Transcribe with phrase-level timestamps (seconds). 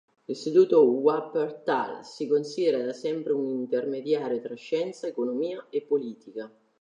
[0.25, 6.51] L'Istituto Wuppertal si considera da sempre un intermediario tra scienza, economia e politica.